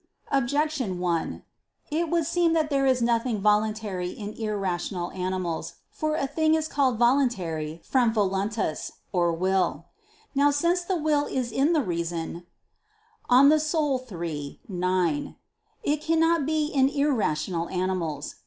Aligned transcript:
Objection 0.31 0.97
1: 0.97 1.43
It 1.91 2.09
would 2.09 2.25
seem 2.25 2.53
that 2.53 2.71
there 2.71 2.87
is 2.87 3.03
nothing 3.03 3.39
voluntary 3.39 4.09
in 4.09 4.33
irrational 4.33 5.11
animals. 5.11 5.73
For 5.91 6.15
a 6.15 6.25
thing 6.25 6.55
is 6.55 6.67
called 6.67 6.97
"voluntary" 6.97 7.81
from 7.83 8.11
voluntas 8.11 8.93
(will). 9.13 9.85
Now 10.33 10.49
since 10.49 10.81
the 10.81 10.97
will 10.97 11.27
is 11.27 11.51
in 11.51 11.73
the 11.73 11.83
reason 11.83 12.47
(De 13.29 13.33
Anima 13.35 13.59
iii, 14.11 14.59
9), 14.67 15.35
it 15.83 16.01
cannot 16.01 16.47
be 16.47 16.65
in 16.65 16.89
irrational 16.89 17.69
animals. 17.69 18.33